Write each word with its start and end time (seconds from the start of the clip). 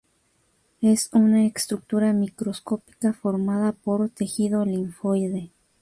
Es 0.81 1.11
una 1.13 1.45
estructura 1.45 2.11
microscópica 2.11 3.13
formada 3.13 3.71
por 3.71 4.09
tejido 4.09 4.65
linfoide. 4.65 5.51